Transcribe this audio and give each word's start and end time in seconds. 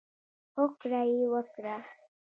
هوکړه 0.55 1.01
یې 1.11 1.23
وکړه. 1.33 1.75